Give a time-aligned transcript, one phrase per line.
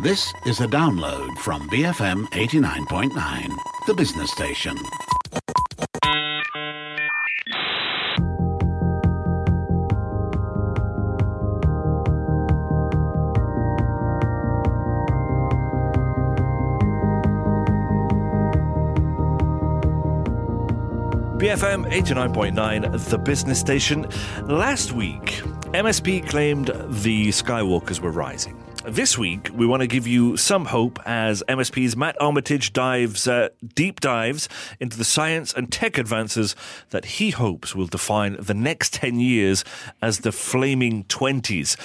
[0.00, 3.48] This is a download from BFM 89.9,
[3.88, 4.76] the business station.
[21.38, 24.06] BFM 89.9, the business station.
[24.44, 25.42] Last week,
[25.72, 28.67] MSP claimed the Skywalkers were rising.
[28.90, 33.50] This week, we want to give you some hope as MSP's Matt Armitage dives uh,
[33.74, 34.48] deep dives
[34.80, 36.56] into the science and tech advances
[36.88, 39.62] that he hopes will define the next 10 years
[40.00, 41.78] as the flaming 20s.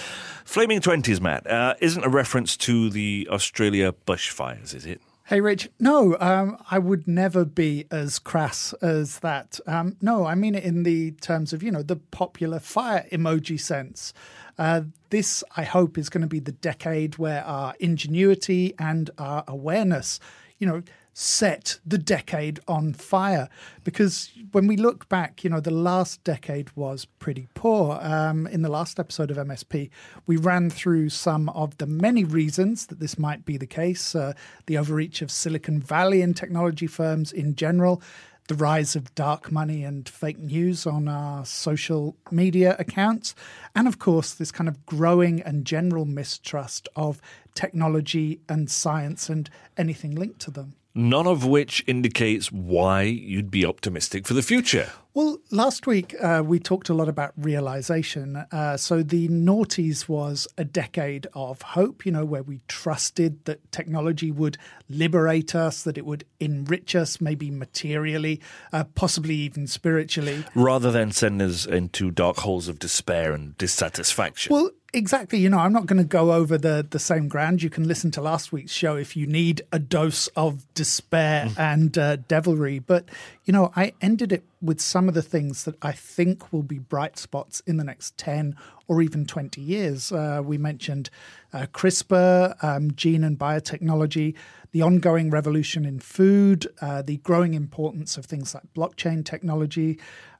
[0.45, 5.02] Flaming 20s, Matt, uh, isn't a reference to the Australia bushfires, is it?
[5.26, 5.70] Hey, Rich.
[5.80, 9.59] No, um, I would never be as crass as that.
[9.67, 13.59] Um, no, I mean it in the terms of, you know, the popular fire emoji
[13.59, 14.14] sense.
[14.58, 19.44] Uh, this, I hope, is going to be the decade where our ingenuity and our
[19.48, 20.20] awareness,
[20.58, 23.48] you know, set the decade on fire.
[23.84, 28.00] Because when we look back, you know, the last decade was pretty poor.
[28.02, 29.90] Um, in the last episode of MSP,
[30.26, 34.34] we ran through some of the many reasons that this might be the case uh,
[34.66, 38.02] the overreach of Silicon Valley and technology firms in general.
[38.47, 43.36] The rise of dark money and fake news on our social media accounts.
[43.73, 47.21] And of course, this kind of growing and general mistrust of
[47.55, 53.66] technology and science and anything linked to them none of which indicates why you'd be
[53.66, 54.89] optimistic for the future.
[55.16, 58.36] Well, last week uh, we talked a lot about realization.
[58.52, 63.71] Uh, so the noughties was a decade of hope, you know, where we trusted that
[63.71, 64.58] technology would
[64.89, 70.44] liberate us, that it would enrich us, maybe materially, uh, possibly even spiritually.
[70.55, 74.52] Rather than send us into dark holes of despair and dissatisfaction.
[74.52, 75.39] Well, Exactly.
[75.39, 77.63] You know, I'm not going to go over the the same ground.
[77.63, 81.58] You can listen to last week's show if you need a dose of despair mm.
[81.58, 82.77] and uh, devilry.
[82.77, 83.05] But
[83.44, 86.77] you know, I ended it with some of the things that I think will be
[86.77, 88.55] bright spots in the next ten
[88.87, 90.11] or even twenty years.
[90.11, 91.09] Uh, we mentioned
[91.53, 94.36] uh, CRISPR, um, gene and biotechnology,
[94.73, 99.99] the ongoing revolution in food, uh, the growing importance of things like blockchain technology.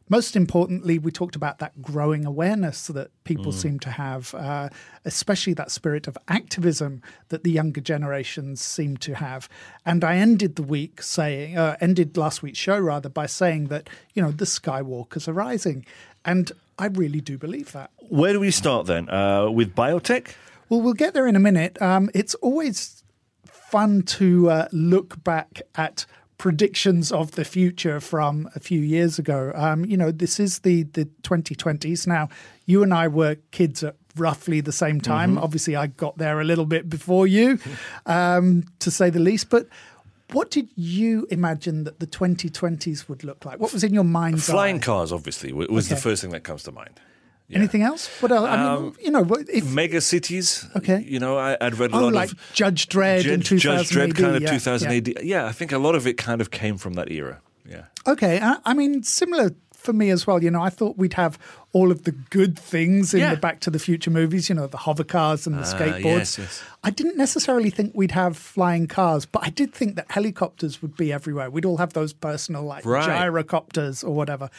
[0.10, 3.56] Most importantly, we talked about that growing awareness that people mm.
[3.56, 4.70] seem to have, uh,
[5.06, 9.48] especially that spirit of activism that the younger generations seem to have.
[9.86, 13.90] And I ended the week saying, uh, ended last week's show rather, by saying that,
[14.14, 15.86] you know, the Skywalkers are rising.
[16.26, 17.92] And I really do believe that.
[18.10, 19.10] Where do we start then?
[19.10, 20.34] Uh, with biotech?
[20.70, 21.82] Well, we'll get there in a minute.
[21.82, 23.04] Um, it's always
[23.46, 26.06] fun to uh, look back at
[26.44, 29.54] predictions of the future from a few years ago.
[29.56, 32.06] Um, you know, this is the the 2020s.
[32.06, 32.28] Now,
[32.66, 35.36] you and I were kids at roughly the same time.
[35.36, 35.44] Mm-hmm.
[35.46, 37.60] Obviously, I got there a little bit before you,
[38.08, 39.50] um, to say the least.
[39.50, 39.70] But
[40.34, 43.62] what did you imagine that the 2020s would look like?
[43.62, 44.44] What was in your mind?
[44.44, 44.80] Flying eye?
[44.80, 45.96] cars, obviously, was okay.
[45.96, 47.00] the first thing that comes to mind.
[47.54, 47.60] Yeah.
[47.60, 48.10] Anything else?
[48.22, 48.50] What else?
[48.50, 50.66] I mean, um, you know, if mega cities.
[50.76, 51.06] Okay.
[51.08, 53.90] You know, I, would read a oh, lot like of Judge Dredd in 2000 Judge
[53.90, 54.98] Dredd AD, kind of yeah, 2000 yeah.
[54.98, 55.24] AD.
[55.24, 57.42] Yeah, I think a lot of it kind of came from that era.
[57.70, 57.86] Yeah.
[58.08, 58.40] Okay.
[58.42, 59.52] I, I mean, similar
[59.84, 60.42] for me as well.
[60.42, 61.38] You know, I thought we'd have
[61.74, 63.36] all of the good things in yeah.
[63.36, 66.04] the Back to the Future movies, you know, the hover cars and the uh, skateboards.
[66.04, 66.64] Yes, yes.
[66.84, 70.96] I didn't necessarily think we'd have flying cars, but I did think that helicopters would
[70.96, 71.50] be everywhere.
[71.52, 73.08] We'd all have those personal, like, right.
[73.08, 74.50] gyrocopters or whatever.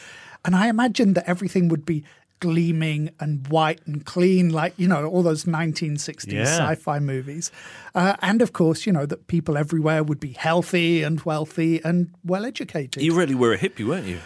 [0.43, 2.03] And I imagined that everything would be
[2.45, 6.43] gleaming and white and clean, like, you know, all those 1960s yeah.
[6.43, 7.51] sci fi movies.
[7.95, 12.11] Uh, and of course, you know, that people everywhere would be healthy and wealthy and
[12.23, 13.01] well educated.
[13.01, 14.19] You really were a hippie, weren't you?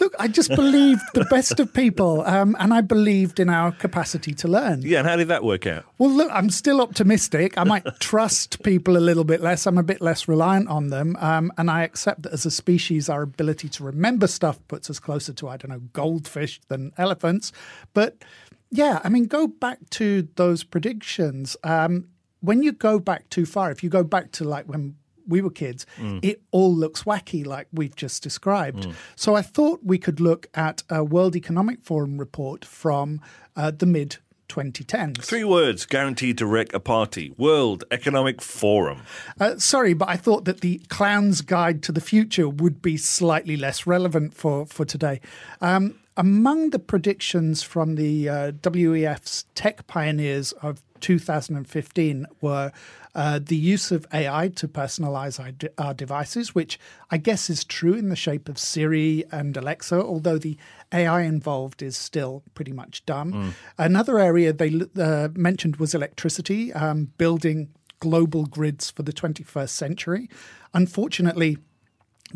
[0.00, 4.34] Look, I just believed the best of people, um, and I believed in our capacity
[4.34, 4.82] to learn.
[4.82, 5.84] Yeah, and how did that work out?
[5.98, 7.56] Well, look, I'm still optimistic.
[7.56, 9.66] I might trust people a little bit less.
[9.66, 13.08] I'm a bit less reliant on them, um, and I accept that as a species,
[13.08, 17.52] our ability to remember stuff puts us closer to, I don't know, goldfish than elephants.
[17.94, 18.24] But
[18.70, 21.56] yeah, I mean, go back to those predictions.
[21.64, 22.08] Um,
[22.40, 25.50] when you go back too far, if you go back to like when we were
[25.50, 26.18] kids, mm.
[26.22, 28.86] it all looks wacky, like we've just described.
[28.86, 28.94] Mm.
[29.14, 33.20] So I thought we could look at a World Economic Forum report from
[33.56, 34.18] uh, the mid
[34.48, 35.22] 2010s.
[35.22, 39.02] Three words guaranteed to wreck a party World Economic Forum.
[39.40, 43.56] Uh, sorry, but I thought that the Clown's Guide to the Future would be slightly
[43.56, 45.20] less relevant for, for today.
[45.60, 52.72] Um, among the predictions from the uh, WEF's tech pioneers of 2015 were
[53.14, 55.52] uh, the use of AI to personalize our,
[55.82, 56.78] our, devices, which
[57.10, 60.58] I guess is true in the shape of Siri and Alexa, although the
[60.92, 63.32] AI involved is still pretty much dumb.
[63.32, 63.52] Mm.
[63.78, 67.70] Another area they uh, mentioned was electricity, um, building
[68.00, 70.28] global grids for the 21st century.
[70.74, 71.56] Unfortunately,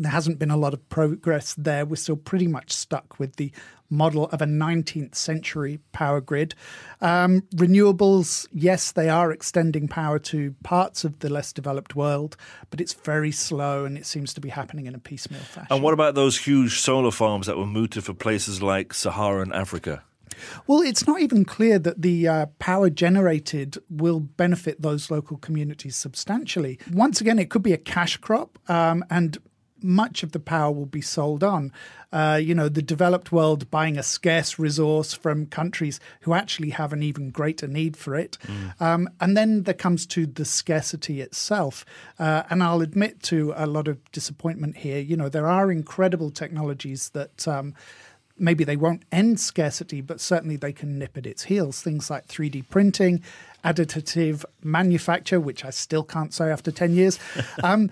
[0.03, 1.85] there hasn't been a lot of progress there.
[1.85, 3.51] We're still pretty much stuck with the
[3.89, 6.55] model of a 19th century power grid.
[7.01, 12.37] Um, renewables, yes, they are extending power to parts of the less developed world,
[12.69, 15.67] but it's very slow and it seems to be happening in a piecemeal fashion.
[15.69, 20.03] And what about those huge solar farms that were mooted for places like Saharan Africa?
[20.65, 25.95] Well, it's not even clear that the uh, power generated will benefit those local communities
[25.95, 26.79] substantially.
[26.91, 29.37] Once again, it could be a cash crop, um, and
[29.83, 31.71] much of the power will be sold on.
[32.11, 36.91] Uh, you know, the developed world buying a scarce resource from countries who actually have
[36.91, 38.37] an even greater need for it.
[38.45, 38.81] Mm.
[38.81, 41.85] Um, and then there comes to the scarcity itself.
[42.19, 44.99] Uh, and I'll admit to a lot of disappointment here.
[44.99, 47.47] You know, there are incredible technologies that.
[47.47, 47.73] Um,
[48.41, 51.81] maybe they won't end scarcity, but certainly they can nip at its heels.
[51.81, 53.21] Things like 3D printing,
[53.63, 57.19] additive manufacture, which I still can't say after 10 years,
[57.63, 57.89] um,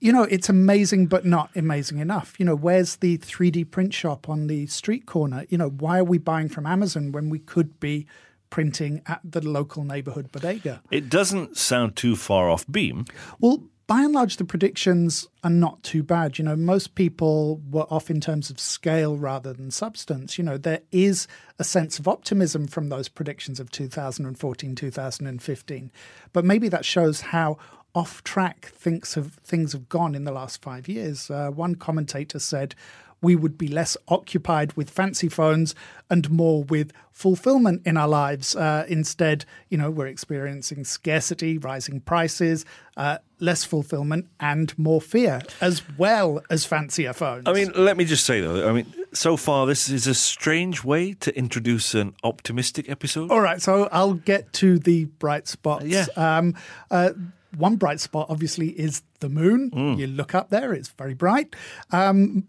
[0.00, 2.34] you know, it's amazing, but not amazing enough.
[2.38, 5.44] You know, where's the 3D print shop on the street corner?
[5.48, 8.06] You know, why are we buying from Amazon when we could be
[8.48, 10.82] printing at the local neighborhood bodega?
[10.90, 13.04] It doesn't sound too far off beam.
[13.38, 16.38] Well, by and large, the predictions are not too bad.
[16.38, 20.38] You know, most people were off in terms of scale rather than substance.
[20.38, 21.26] You know, there is
[21.58, 25.90] a sense of optimism from those predictions of 2014, 2015.
[26.32, 27.58] But maybe that shows how
[27.94, 31.30] off track thinks of things have gone in the last five years.
[31.30, 32.74] Uh, one commentator said
[33.22, 35.74] we would be less occupied with fancy phones
[36.08, 38.56] and more with fulfillment in our lives.
[38.56, 42.64] Uh, instead, you know, we're experiencing scarcity, rising prices,
[42.96, 47.46] uh, less fulfillment, and more fear, as well as fancier phones.
[47.46, 50.82] I mean, let me just say though, I mean, so far this is a strange
[50.84, 53.30] way to introduce an optimistic episode.
[53.30, 55.84] All right, so I'll get to the bright spots.
[55.84, 56.06] Yeah.
[56.16, 56.54] Um,
[56.90, 57.10] uh,
[57.56, 59.70] one bright spot, obviously, is the moon.
[59.70, 59.98] Mm.
[59.98, 61.54] You look up there, it's very bright.
[61.90, 62.46] Um,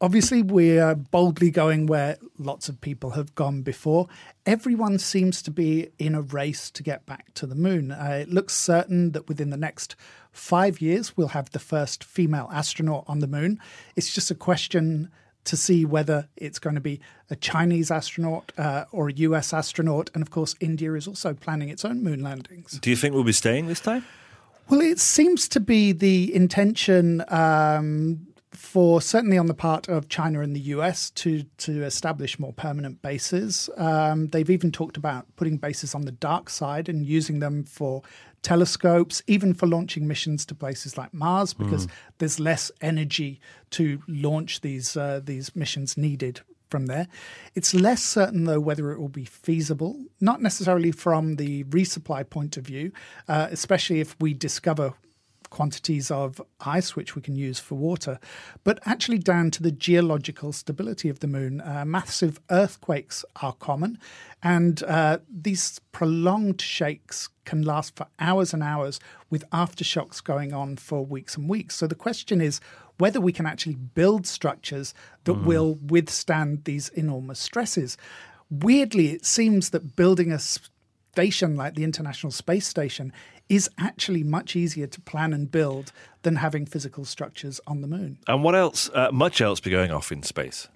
[0.00, 4.08] obviously, we're boldly going where lots of people have gone before.
[4.44, 7.92] Everyone seems to be in a race to get back to the moon.
[7.92, 9.96] Uh, it looks certain that within the next
[10.32, 13.60] five years, we'll have the first female astronaut on the moon.
[13.96, 15.10] It's just a question
[15.44, 17.00] to see whether it's going to be
[17.30, 20.10] a Chinese astronaut uh, or a US astronaut.
[20.14, 22.78] And of course, India is also planning its own moon landings.
[22.80, 24.04] Do you think we'll be staying this time?
[24.72, 30.40] Well, it seems to be the intention um, for certainly on the part of China
[30.40, 33.68] and the US to to establish more permanent bases.
[33.76, 38.00] Um, they've even talked about putting bases on the dark side and using them for
[38.40, 41.90] telescopes, even for launching missions to places like Mars, because mm.
[42.16, 43.42] there's less energy
[43.72, 46.40] to launch these uh, these missions needed
[46.72, 47.06] from there.
[47.54, 52.56] It's less certain, though, whether it will be feasible, not necessarily from the resupply point
[52.56, 52.90] of view,
[53.28, 54.94] uh, especially if we discover
[55.50, 58.18] quantities of ice which we can use for water,
[58.64, 61.60] but actually down to the geological stability of the moon.
[61.60, 63.98] Uh, massive earthquakes are common,
[64.42, 68.98] and uh, these prolonged shakes can last for hours and hours
[69.28, 71.74] with aftershocks going on for weeks and weeks.
[71.74, 72.58] So the question is
[72.98, 74.94] whether we can actually build structures
[75.24, 75.44] that mm.
[75.44, 77.96] will withstand these enormous stresses.
[78.50, 80.38] Weirdly, it seems that building a
[81.12, 83.12] station like the International Space Station
[83.50, 88.16] is actually much easier to plan and build than having physical structures on the moon.
[88.26, 90.68] And what else, uh, much else, be going off in space?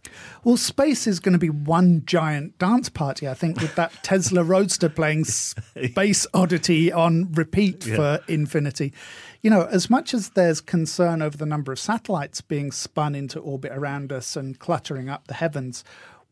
[0.45, 4.43] Well, space is going to be one giant dance party, I think, with that Tesla
[4.43, 7.97] Roadster playing Space Oddity on repeat yeah.
[7.97, 8.93] for infinity.
[9.41, 13.39] You know, as much as there's concern over the number of satellites being spun into
[13.39, 15.83] orbit around us and cluttering up the heavens,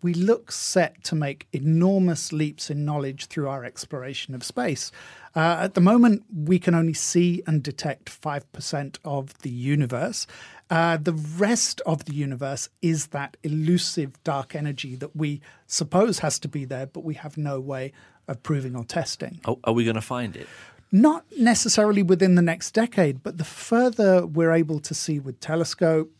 [0.03, 4.93] we look set to make enormous leaps in knowledge through our exploration of space.
[5.35, 10.27] Uh, at the moment, we can only see and detect 5% of the universe.
[10.71, 16.39] Uh, the rest of the universe is that elusive dark energy that we suppose has
[16.39, 17.93] to be there, but we have no way
[18.29, 19.41] of proving or testing.
[19.45, 20.47] Oh, are we going to find it?
[20.93, 26.11] Not necessarily within the next decade, but the further we're able to see with telescope,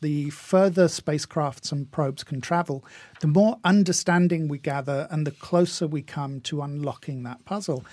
[0.00, 2.84] the further spacecrafts and probes can travel,
[3.20, 7.84] the more understanding we gather and the closer we come to unlocking that puzzle.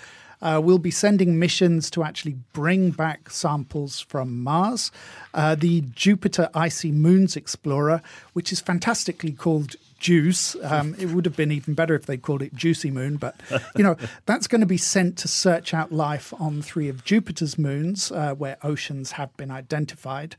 [0.42, 4.90] Uh, we'll be sending missions to actually bring back samples from Mars.
[5.32, 10.56] Uh, the Jupiter Icy Moons Explorer, which is fantastically called Juice.
[10.64, 13.40] Um, it would have been even better if they called it Juicy Moon, but
[13.76, 13.96] you know
[14.26, 18.34] that's going to be sent to search out life on three of Jupiter's moons, uh,
[18.34, 20.34] where oceans have been identified.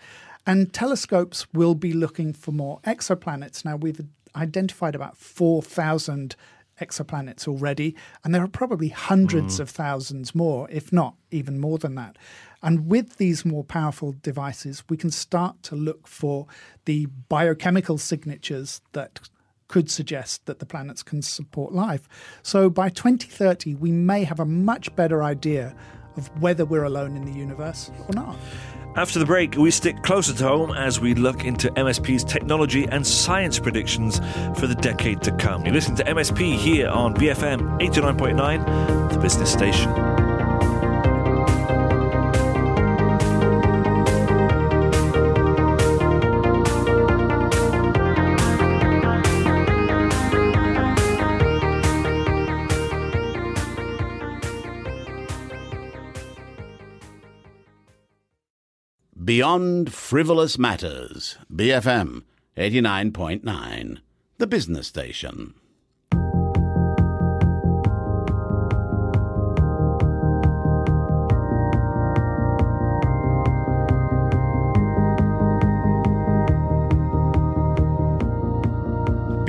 [0.46, 3.64] And telescopes will be looking for more exoplanets.
[3.64, 4.02] Now, we've
[4.36, 6.36] identified about 4,000
[6.82, 9.60] exoplanets already, and there are probably hundreds mm.
[9.62, 12.18] of thousands more, if not even more than that.
[12.62, 16.48] And with these more powerful devices, we can start to look for
[16.86, 19.20] the biochemical signatures that
[19.68, 22.08] could suggest that the planets can support life.
[22.42, 25.76] So by 2030, we may have a much better idea
[26.18, 28.36] of whether we're alone in the universe or not.
[28.96, 33.06] After the break, we stick closer to home as we look into MSP's technology and
[33.06, 34.20] science predictions
[34.60, 35.66] for the decade to come.
[35.66, 40.23] You listen to MSP here on BFM 89.9, the business station.
[59.36, 62.22] Beyond Frivolous Matters, BFM
[62.56, 63.98] 89.9,
[64.38, 65.56] the business station.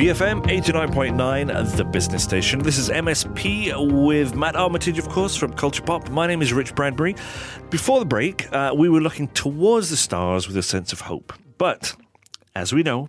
[0.04, 2.58] BFM 89.9, the business station.
[2.58, 6.10] This is MSP with Matt Armitage, of course, from Culture Pop.
[6.10, 7.16] My name is Rich Bradbury.
[7.70, 11.32] Before the break, uh, we were looking towards the stars with a sense of hope.
[11.56, 11.96] But,
[12.54, 13.08] as we know,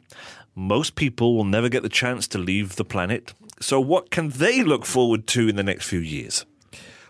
[0.56, 3.34] most people will never get the chance to leave the planet.
[3.60, 6.46] So, what can they look forward to in the next few years?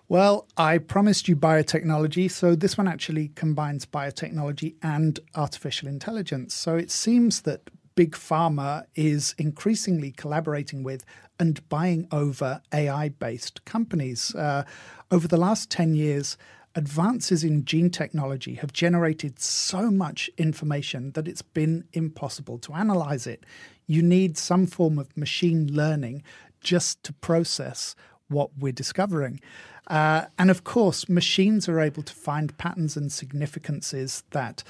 [0.08, 6.56] Well, I promised you biotechnology, so this one actually combines biotechnology and artificial intelligence.
[6.56, 11.06] So it seems that big pharma is increasingly collaborating with
[11.40, 14.36] and buying over AI based companies.
[14.36, 14.64] Uh,
[15.12, 16.38] over the last 10 years,
[16.76, 23.26] advances in gene technology have generated so much information that it's been impossible to analyze
[23.26, 23.46] it.
[23.88, 26.24] You need some form of machine learning
[26.60, 27.96] just to process
[28.28, 29.40] what we're discovering.
[29.88, 34.64] Uh, and of course, machines are able to find patterns and significances that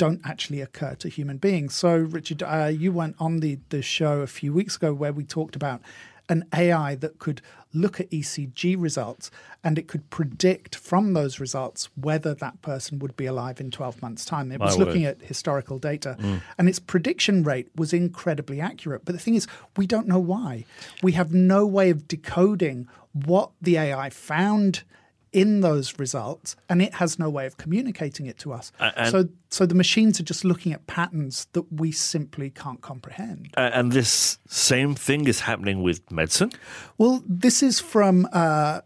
[0.00, 1.74] don't actually occur to human beings.
[1.74, 5.24] So, Richard, uh, you went on the, the show a few weeks ago where we
[5.24, 5.82] talked about
[6.30, 7.42] an AI that could
[7.74, 9.30] look at ECG results
[9.62, 14.00] and it could predict from those results whether that person would be alive in 12
[14.00, 14.50] months' time.
[14.50, 14.86] It My was word.
[14.86, 16.16] looking at historical data
[16.56, 19.04] and its prediction rate was incredibly accurate.
[19.04, 20.64] But the thing is, we don't know why.
[21.02, 24.82] We have no way of decoding what the AI found
[25.32, 28.72] in those results and it has no way of communicating it to us.
[29.10, 33.48] So so the machines are just looking at patterns that we simply can't comprehend.
[33.56, 36.52] Uh, and this same thing is happening with medicine.
[36.98, 38.80] Well, this is from uh,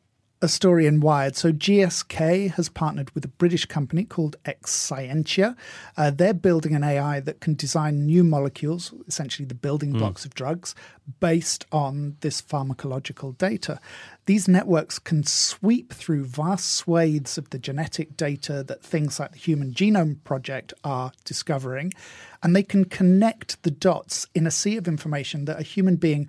[0.44, 1.36] a story in Wired.
[1.36, 5.56] So GSK has partnered with a British company called Exscientia.
[5.96, 10.34] Uh, they're building an AI that can design new molecules, essentially the building blocks of
[10.34, 10.74] drugs,
[11.18, 13.80] based on this pharmacological data.
[14.26, 19.38] These networks can sweep through vast swathes of the genetic data that things like the
[19.38, 21.90] Human Genome Project are discovering,
[22.42, 26.28] and they can connect the dots in a sea of information that a human being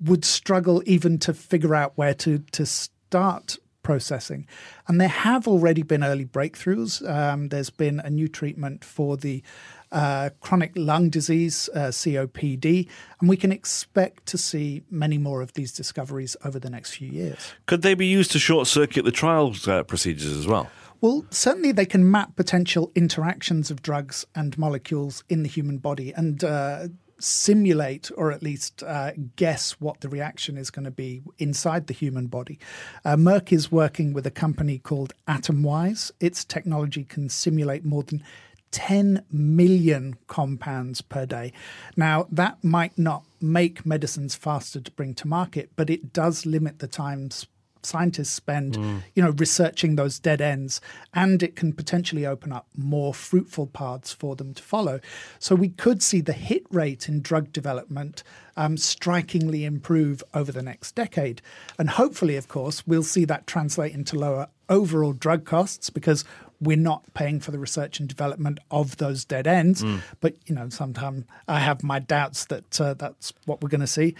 [0.00, 2.64] would struggle even to figure out where to to
[3.08, 4.46] start processing.
[4.86, 6.92] And there have already been early breakthroughs.
[7.08, 9.42] Um, there's been a new treatment for the
[9.90, 12.86] uh, chronic lung disease, uh, COPD,
[13.18, 17.08] and we can expect to see many more of these discoveries over the next few
[17.08, 17.54] years.
[17.64, 20.70] Could they be used to short circuit the trials uh, procedures as well?
[21.00, 26.12] Well, certainly they can map potential interactions of drugs and molecules in the human body
[26.12, 26.88] and uh,
[27.20, 31.94] simulate or at least uh, guess what the reaction is going to be inside the
[31.94, 32.58] human body.
[33.04, 36.10] Uh, Merck is working with a company called Atomwise.
[36.20, 38.22] Its technology can simulate more than
[38.70, 41.52] 10 million compounds per day.
[41.96, 46.78] Now, that might not make medicines faster to bring to market, but it does limit
[46.78, 47.46] the times
[47.84, 48.76] scientists spend
[49.14, 50.80] you know researching those dead ends
[51.14, 55.00] and it can potentially open up more fruitful paths for them to follow.
[55.38, 58.22] So we could see the hit rate in drug development
[58.56, 61.40] um, strikingly improve over the next decade.
[61.78, 66.24] And hopefully of course we'll see that translate into lower overall drug costs because
[66.60, 69.84] we're not paying for the research and development of those dead ends.
[70.20, 73.86] But you know sometimes i have my doubts that uh, that's what we're going to
[73.86, 74.14] see.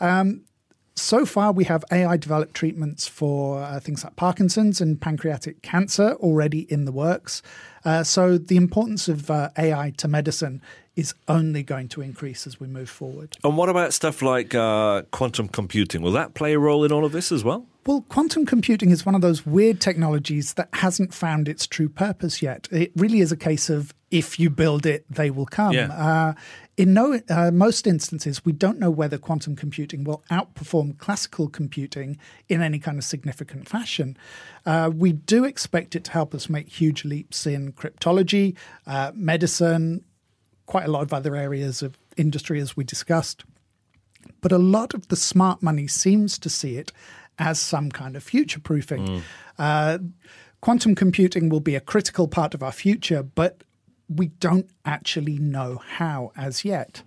[0.00, 0.42] Um,
[0.96, 6.12] so far, we have AI developed treatments for uh, things like Parkinson's and pancreatic cancer
[6.20, 7.42] already in the works.
[7.84, 10.62] Uh, so, the importance of uh, AI to medicine
[10.96, 13.36] is only going to increase as we move forward.
[13.42, 16.02] And what about stuff like uh, quantum computing?
[16.02, 17.66] Will that play a role in all of this as well?
[17.86, 22.40] Well, quantum computing is one of those weird technologies that hasn't found its true purpose
[22.40, 22.68] yet.
[22.70, 25.72] It really is a case of if you build it, they will come.
[25.72, 25.88] Yeah.
[25.88, 26.34] Uh,
[26.76, 32.16] in no, uh, most instances, we don't know whether quantum computing will outperform classical computing
[32.48, 34.16] in any kind of significant fashion.
[34.64, 38.56] Uh, we do expect it to help us make huge leaps in cryptology,
[38.86, 40.04] uh, medicine,
[40.66, 43.44] quite a lot of other areas of industry, as we discussed.
[44.40, 46.92] But a lot of the smart money seems to see it
[47.36, 49.22] as some kind of future proofing.
[49.58, 49.98] Uh,
[50.60, 53.64] quantum computing will be a critical part of our future, but
[54.08, 57.02] we don't actually know how as yet.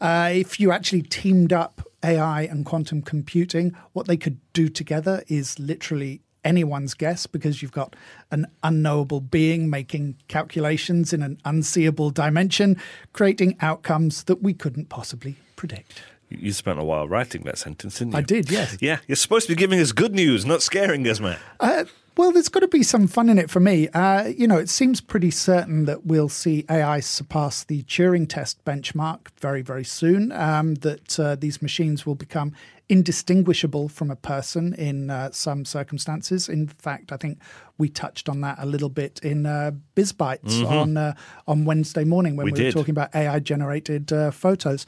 [0.00, 5.22] Uh, if you actually teamed up AI and quantum computing, what they could do together
[5.28, 7.94] is literally anyone's guess because you've got
[8.32, 12.76] an unknowable being making calculations in an unseeable dimension,
[13.12, 16.02] creating outcomes that we couldn't possibly predict.
[16.28, 18.18] You spent a while writing that sentence, didn't you?
[18.18, 18.76] I did, yes.
[18.80, 21.38] Yeah, you're supposed to be giving us good news, not scaring us, man.
[21.60, 21.84] Uh,
[22.16, 23.88] well, there's got to be some fun in it for me.
[23.88, 28.62] Uh, you know, it seems pretty certain that we'll see AI surpass the Turing test
[28.64, 30.32] benchmark very, very soon.
[30.32, 32.52] Um, that uh, these machines will become
[32.92, 36.46] indistinguishable from a person in uh, some circumstances.
[36.46, 37.38] In fact, I think
[37.78, 41.14] we touched on that a little bit in uh, BizBytes on uh,
[41.48, 42.74] on Wednesday morning when We we, were did.
[42.74, 44.84] talking about AI generated uh, photos.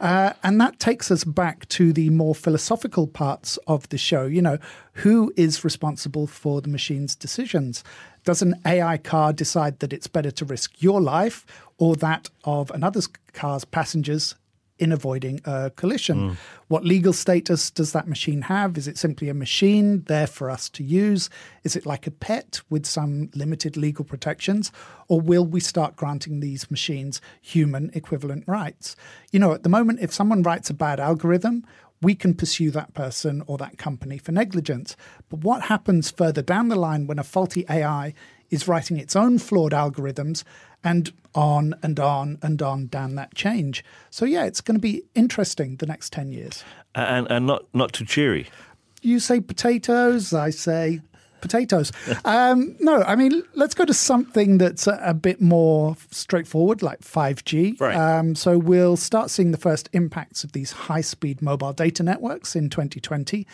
[0.00, 4.26] Uh, and that takes us back to the more philosophical parts of the show.
[4.26, 4.58] You know,
[4.92, 7.82] who is responsible for the machine's decisions?
[8.24, 11.46] Does an AI car decide that it's better to risk your life
[11.78, 13.00] or that of another
[13.32, 14.34] car's passengers
[14.78, 16.30] in avoiding a collision.
[16.30, 16.36] Mm.
[16.68, 18.76] What legal status does that machine have?
[18.76, 21.30] Is it simply a machine there for us to use?
[21.64, 24.72] Is it like a pet with some limited legal protections?
[25.08, 28.96] Or will we start granting these machines human equivalent rights?
[29.32, 31.64] You know, at the moment, if someone writes a bad algorithm,
[32.02, 34.96] we can pursue that person or that company for negligence.
[35.30, 38.12] But what happens further down the line when a faulty AI
[38.50, 40.44] is writing its own flawed algorithms
[40.84, 43.84] and on and on and on down that change.
[44.10, 46.64] So yeah, it's going to be interesting the next 10 years.
[46.94, 48.48] And and not not too cheery.
[49.02, 51.02] You say potatoes, I say
[51.40, 51.92] potatoes.
[52.24, 57.00] um, no, I mean, let's go to something that's a, a bit more straightforward, like
[57.00, 57.80] 5G.
[57.80, 57.94] Right.
[57.94, 62.56] Um, so we'll start seeing the first impacts of these high speed mobile data networks
[62.56, 63.46] in 2020.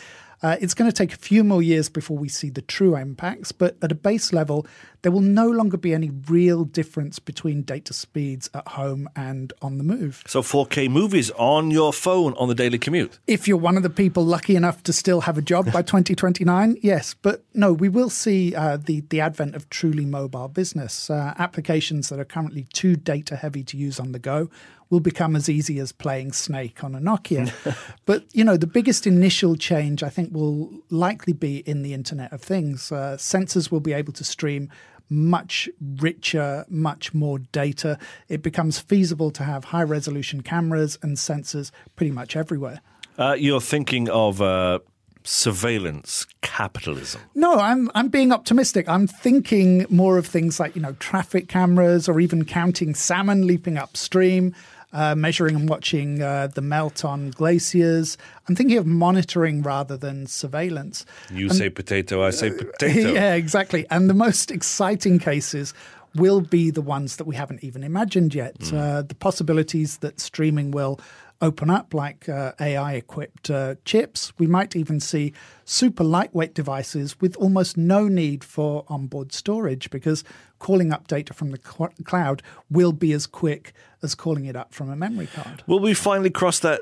[0.43, 3.53] Uh, it's going to take a few more years before we see the true impacts,
[3.53, 4.67] but at a base level,
[5.01, 9.77] there will no longer be any real difference between data speeds at home and on
[9.77, 10.21] the move.
[10.27, 13.19] So 4K movies on your phone on the daily commute.
[13.25, 16.77] If you're one of the people lucky enough to still have a job by 2029,
[16.81, 17.13] yes.
[17.13, 21.09] But no, we will see uh, the, the advent of truly mobile business.
[21.09, 24.49] Uh, applications that are currently too data heavy to use on the go
[24.89, 27.51] will become as easy as playing Snake on a Nokia.
[28.05, 32.31] but, you know, the biggest initial change, I think, will likely be in the Internet
[32.33, 32.91] of Things.
[32.91, 34.69] Uh, sensors will be able to stream
[35.09, 37.97] much richer, much more data.
[38.29, 42.81] It becomes feasible to have high resolution cameras and sensors pretty much everywhere.
[43.17, 44.79] Uh, you're thinking of uh,
[45.23, 47.21] surveillance capitalism.
[47.35, 48.87] No, I'm I'm being optimistic.
[48.89, 53.77] I'm thinking more of things like you know traffic cameras or even counting salmon leaping
[53.77, 54.55] upstream,
[54.93, 58.17] uh, measuring and watching uh, the melt on glaciers.
[58.47, 61.05] I'm thinking of monitoring rather than surveillance.
[61.31, 63.11] You say potato, I say potato.
[63.11, 63.85] yeah, exactly.
[63.89, 65.73] And the most exciting cases
[66.15, 68.55] will be the ones that we haven't even imagined yet.
[68.69, 68.77] Hmm.
[68.77, 70.99] Uh, the possibilities that streaming will
[71.41, 74.33] open up, like uh, AI equipped uh, chips.
[74.37, 75.33] We might even see
[75.65, 80.23] super lightweight devices with almost no need for onboard storage because
[80.59, 84.73] calling up data from the cl- cloud will be as quick as calling it up
[84.73, 85.63] from a memory card.
[85.67, 86.81] Will we finally cross that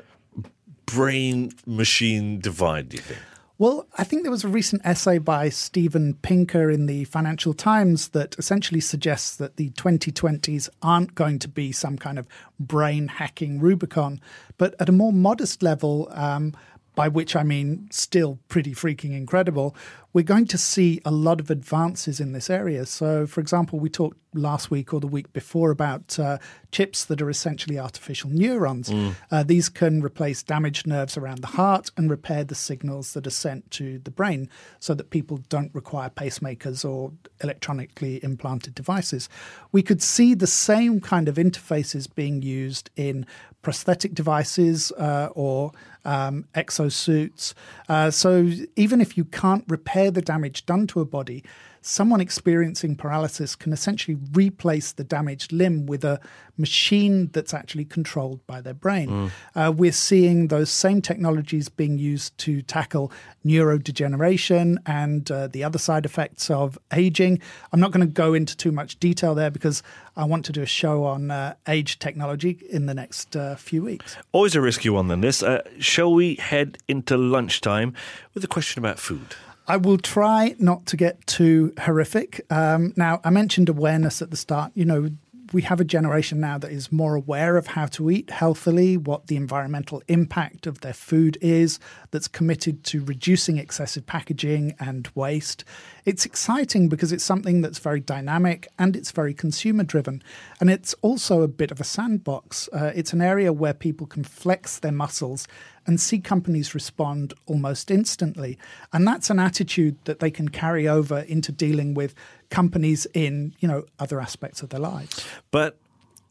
[0.86, 3.20] brain machine divide, do you think?
[3.62, 8.08] Well, I think there was a recent essay by Steven Pinker in the Financial Times
[8.08, 12.26] that essentially suggests that the 2020s aren't going to be some kind of
[12.58, 14.20] brain hacking Rubicon,
[14.58, 16.56] but at a more modest level, um,
[16.94, 19.74] by which I mean still pretty freaking incredible,
[20.12, 22.84] we're going to see a lot of advances in this area.
[22.84, 26.38] So, for example, we talked last week or the week before about uh,
[26.70, 28.90] chips that are essentially artificial neurons.
[29.30, 33.30] Uh, these can replace damaged nerves around the heart and repair the signals that are
[33.30, 34.48] sent to the brain
[34.80, 39.28] so that people don't require pacemakers or electronically implanted devices.
[39.70, 43.26] We could see the same kind of interfaces being used in
[43.62, 45.72] prosthetic devices uh, or
[46.04, 47.54] um, exosuits.
[47.88, 51.42] Uh, so even if you can't repair the damage done to a body,
[51.82, 56.20] someone experiencing paralysis can essentially replace the damaged limb with a
[56.56, 59.08] machine that's actually controlled by their brain.
[59.08, 59.30] Mm.
[59.54, 63.10] Uh, we're seeing those same technologies being used to tackle
[63.44, 67.40] neurodegeneration and uh, the other side effects of aging.
[67.72, 69.82] I'm not going to go into too much detail there because
[70.16, 73.82] I want to do a show on uh, age technology in the next uh, few
[73.82, 74.16] weeks.
[74.30, 75.42] Always a risky one than this.
[75.42, 77.94] Uh, shall we head into lunchtime
[78.34, 79.34] with a question about food?
[79.72, 82.44] I will try not to get too horrific.
[82.50, 84.70] Um, now, I mentioned awareness at the start.
[84.74, 85.08] You know,
[85.54, 89.28] we have a generation now that is more aware of how to eat healthily, what
[89.28, 91.78] the environmental impact of their food is,
[92.10, 95.64] that's committed to reducing excessive packaging and waste.
[96.04, 100.22] It's exciting because it's something that's very dynamic and it's very consumer driven.
[100.60, 102.68] And it's also a bit of a sandbox.
[102.74, 105.48] Uh, it's an area where people can flex their muscles
[105.86, 108.58] and see companies respond almost instantly.
[108.92, 112.14] And that's an attitude that they can carry over into dealing with
[112.50, 115.26] companies in, you know, other aspects of their lives.
[115.50, 115.76] But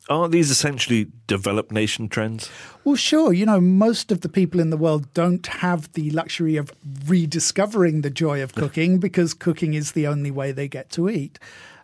[0.10, 2.50] aren't these essentially developed nation trends?
[2.84, 3.34] Well, sure.
[3.34, 6.72] You know, most of the people in the world don't have the luxury of
[7.06, 11.40] rediscovering the joy of cooking because cooking is the only way they get to eat.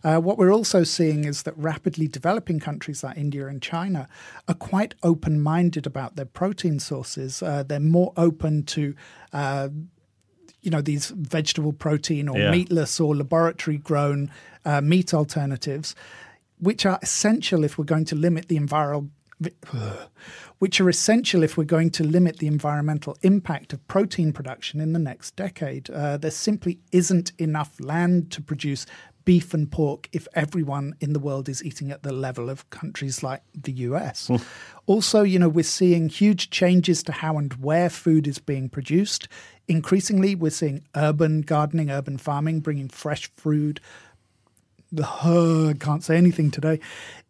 [0.07, 4.07] Uh, what we're also seeing is that rapidly developing countries like India and China
[4.47, 7.43] are quite open minded about their protein sources.
[7.43, 8.95] Uh, they're more open to
[9.33, 9.67] uh,
[10.61, 12.51] you know these vegetable protein or yeah.
[12.51, 14.31] meatless or laboratory grown
[14.63, 15.93] uh, meat alternatives,
[16.57, 19.11] which are essential if we're going to limit the environmental
[20.59, 24.93] which are essential if we're going to limit the environmental impact of protein production in
[24.93, 25.89] the next decade.
[25.89, 28.87] Uh, there simply isn't enough land to produce
[29.27, 33.21] beef and pork if everyone in the world is eating at the level of countries
[33.21, 34.29] like the US.
[34.29, 34.41] Mm.
[34.85, 39.27] Also, you know, we're seeing huge changes to how and where food is being produced.
[39.67, 43.81] Increasingly, we're seeing urban gardening, urban farming, bringing fresh food.
[44.97, 46.79] Uh, can't say anything today.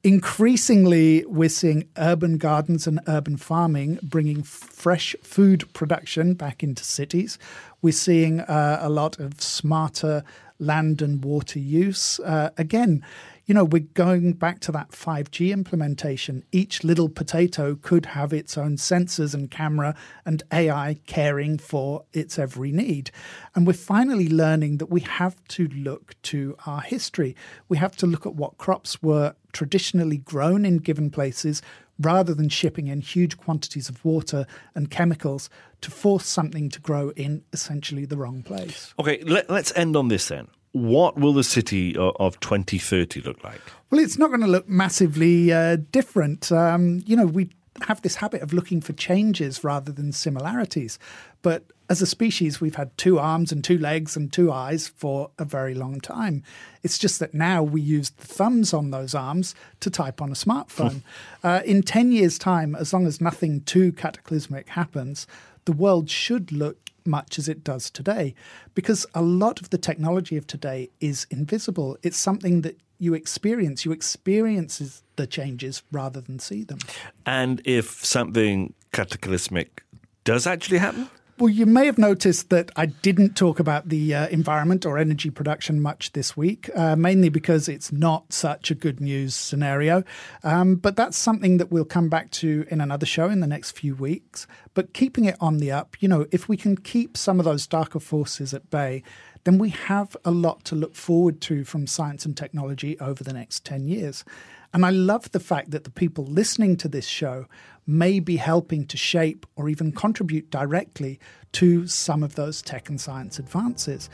[0.03, 7.39] Increasingly, we're seeing urban gardens and urban farming bringing fresh food production back into cities.
[7.81, 10.23] We're seeing uh, a lot of smarter
[10.59, 12.19] land and water use.
[12.19, 13.03] Uh, again,
[13.47, 16.43] you know, we're going back to that 5G implementation.
[16.51, 22.37] Each little potato could have its own sensors and camera and AI caring for its
[22.37, 23.09] every need.
[23.55, 27.37] And we're finally learning that we have to look to our history.
[27.69, 31.61] We have to look at what crops were traditionally grown in given places
[31.99, 35.49] rather than shipping in huge quantities of water and chemicals
[35.81, 38.93] to force something to grow in essentially the wrong place.
[38.99, 43.61] Okay, let, us end on this then what will the city of 2030 look like?
[43.89, 46.51] Well, it's not going to look massively uh, different.
[46.51, 47.49] Um, you know, we
[47.83, 50.99] have this habit of looking for changes rather than similarities.
[51.41, 55.31] But as a species, we've had two arms and two legs and two eyes for
[55.39, 56.43] a very long time.
[56.83, 60.35] It's just that now we use the thumbs on those arms to type on a
[60.35, 61.01] smartphone.
[61.43, 65.27] uh, in 10 years' time, as long as nothing too cataclysmic happens,
[65.65, 68.35] the world should look much as it does today
[68.75, 71.97] because a lot of the technology of today is invisible.
[72.03, 73.85] It's something that you experience.
[73.85, 76.79] You experience the changes rather than see them.
[77.25, 79.83] And if something cataclysmic
[80.25, 81.09] does actually happen?
[81.39, 85.29] Well, you may have noticed that I didn't talk about the uh, environment or energy
[85.29, 90.03] production much this week, uh, mainly because it's not such a good news scenario.
[90.43, 93.73] Um, but that's something that we'll come back to in another show in the next
[93.77, 94.47] few weeks.
[94.73, 97.67] But keeping it on the up, you know, if we can keep some of those
[97.67, 99.03] darker forces at bay,
[99.43, 103.33] then we have a lot to look forward to from science and technology over the
[103.33, 104.25] next 10 years.
[104.73, 107.45] And I love the fact that the people listening to this show
[107.85, 111.19] may be helping to shape or even contribute directly
[111.53, 114.09] to some of those tech and science advances.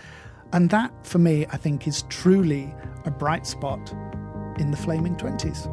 [0.52, 2.74] And that, for me, I think is truly
[3.06, 3.92] a bright spot
[4.60, 5.66] in the flaming 20s.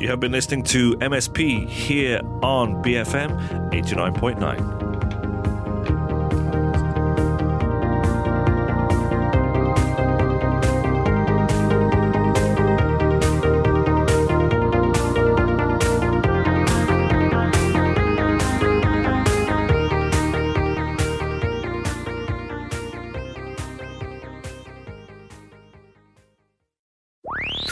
[0.00, 4.97] You have been listening to MSP here on BFM 89.9.